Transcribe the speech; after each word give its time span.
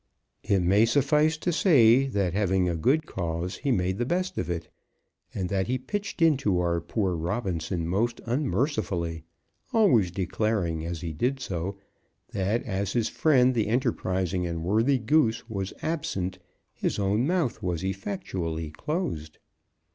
It 0.41 0.63
may 0.63 0.85
suffice 0.87 1.37
to 1.37 1.51
say 1.53 2.07
that 2.07 2.33
having 2.33 2.67
a 2.67 2.75
good 2.75 3.05
cause 3.05 3.57
he 3.57 3.71
made 3.71 3.99
the 3.99 4.03
best 4.07 4.39
of 4.39 4.49
it, 4.49 4.67
and 5.31 5.47
that 5.49 5.67
he 5.67 5.77
pitched 5.77 6.23
into 6.23 6.59
our 6.59 6.81
poor 6.81 7.15
Robinson 7.15 7.87
most 7.87 8.19
unmercifully, 8.25 9.25
always 9.73 10.09
declaring 10.09 10.83
as 10.83 11.01
he 11.01 11.13
did 11.13 11.39
so 11.39 11.77
that 12.31 12.63
as 12.63 12.93
his 12.93 13.09
friend 13.09 13.53
the 13.53 13.67
enterprising 13.67 14.47
and 14.47 14.63
worthy 14.63 14.97
Goose 14.97 15.47
was 15.47 15.71
absent, 15.83 16.39
his 16.73 16.97
own 16.97 17.27
mouth 17.27 17.61
was 17.61 17.83
effectually 17.85 18.71
closed. 18.71 19.37